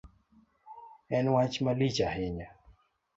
En 1.15 1.25
wach 1.35 1.55
malich 1.63 1.99
ahinya 2.07 2.47